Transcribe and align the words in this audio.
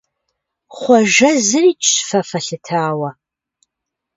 Хъуэжэ 0.77 1.29
зырикӀщ 1.47 1.93
фэ 2.07 2.19
фэлъытауэ. 2.29 3.09